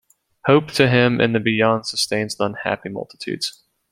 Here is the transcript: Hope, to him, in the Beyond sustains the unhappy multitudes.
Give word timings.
Hope, 0.47 0.71
to 0.71 0.89
him, 0.89 1.21
in 1.21 1.33
the 1.33 1.39
Beyond 1.39 1.85
sustains 1.85 2.35
the 2.35 2.45
unhappy 2.45 2.89
multitudes. 2.89 3.61